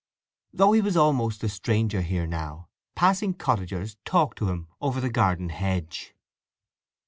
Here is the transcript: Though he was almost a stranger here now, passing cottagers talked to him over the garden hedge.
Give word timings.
Though 0.51 0.71
he 0.71 0.81
was 0.81 0.97
almost 0.97 1.43
a 1.43 1.47
stranger 1.49 2.01
here 2.01 2.25
now, 2.25 2.69
passing 2.95 3.35
cottagers 3.35 3.97
talked 4.03 4.39
to 4.39 4.49
him 4.49 4.67
over 4.81 4.99
the 4.99 5.11
garden 5.11 5.49
hedge. 5.49 6.15